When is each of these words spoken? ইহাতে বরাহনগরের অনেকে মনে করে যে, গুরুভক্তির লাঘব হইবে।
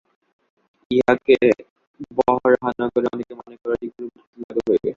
ইহাতে 0.91 1.35
বরাহনগরের 2.17 3.11
অনেকে 3.13 3.33
মনে 3.35 3.55
করে 3.61 3.75
যে, 3.81 3.87
গুরুভক্তির 3.89 4.39
লাঘব 4.41 4.65
হইবে। 4.69 4.89